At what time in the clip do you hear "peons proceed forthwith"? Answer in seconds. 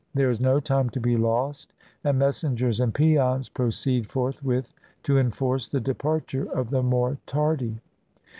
2.91-4.73